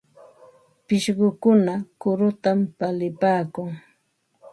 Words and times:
Pishqukuna 0.85 1.73
kurutam 2.01 2.59
palipaakun. 2.77 3.69